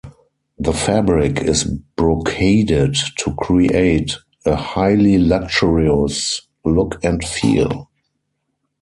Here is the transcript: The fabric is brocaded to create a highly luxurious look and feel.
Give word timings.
The 0.57 0.73
fabric 0.73 1.43
is 1.43 1.63
brocaded 1.95 2.97
to 3.19 3.35
create 3.35 4.17
a 4.47 4.55
highly 4.55 5.19
luxurious 5.19 6.41
look 6.65 6.97
and 7.05 7.23
feel. 7.23 7.87